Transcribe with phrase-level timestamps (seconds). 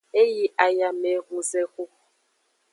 [0.21, 1.83] E yi ayamehunzexu.